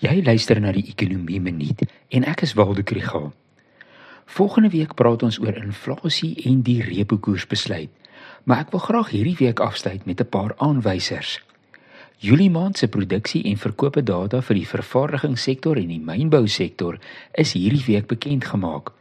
[0.00, 1.82] Jy luister na die Ekonomie Minuut
[2.16, 3.26] en ek is Waldo Krügel.
[4.32, 7.90] Volgende week praat ons oor inflasie en die repo koers besluit,
[8.48, 11.42] maar ek wil graag hierdie week afsluit met 'n paar aanwysers.
[12.16, 16.98] Julie maand se produksie en verkope data vir die vervaardigingssektor en die mynbousektor
[17.34, 18.92] is hierdie week bekend gemaak.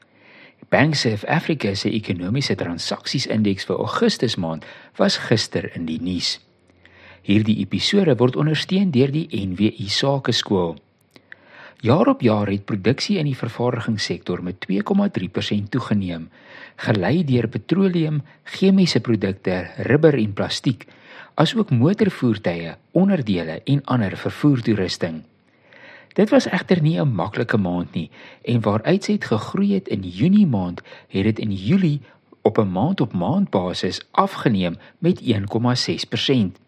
[0.70, 4.66] Bank South Africa se ekonomiese transaksiesindeks vir Augustus maand
[4.98, 6.40] was gister in die nuus.
[7.22, 10.76] Hierdie episode word ondersteun deur die NWI Sakeskool.
[11.82, 16.26] Jaar op jaar het produksie in die vervaardigingssektor met 2,3% toegeneem,
[16.76, 20.84] gelei deur petroleum, chemiese produkte, rubber en plastiek,
[21.40, 25.22] asook motorvoertuie, onderdele en ander vervoertoerusting.
[26.20, 28.10] Dit was egter nie 'n maklike maand nie
[28.44, 32.02] en waaruit dit gegroei het in Junie maand, het dit in Julie
[32.42, 36.60] op 'n maand-op-maand basis afgeneem met 1,6%.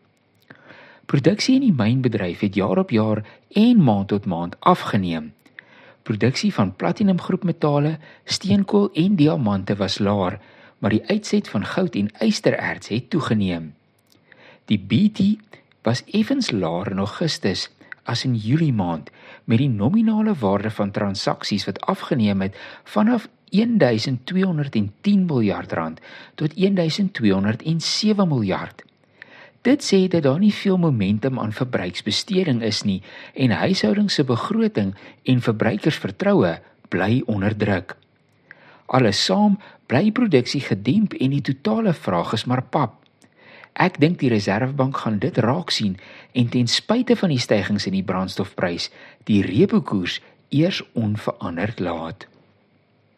[1.12, 3.20] Produksie in die mynbedryf het jaar op jaar
[3.60, 5.34] en maand tot maand afgeneem.
[6.08, 10.40] Produksie van platinumgroepmetale, steenkool en diamante was laer,
[10.80, 13.74] maar die uitset van goud en ystererts het toegeneem.
[14.72, 15.20] Die BT
[15.84, 17.70] was effens laer in Augustus
[18.04, 19.12] as in Julie maand
[19.44, 26.00] met die nominale waarde van transaksies wat afgeneem het vanaf 1210 miljard rand
[26.36, 28.84] tot 1207 miljard.
[29.62, 33.02] Dit sê dat daar nie veel momentum aan verbruiksbesteding is nie
[33.34, 36.56] en huishoudings se begroting en verbruikersvertroue
[36.90, 37.96] bly onder druk.
[38.86, 42.98] Alles saam bly produksie gedemp en die totale vraag is maar pap.
[43.78, 45.96] Ek dink die Reserwebank gaan dit raak sien
[46.34, 48.90] en ten spyte van die stygings in die brandstofprys,
[49.30, 52.31] die repo koers eers onveranderd laat.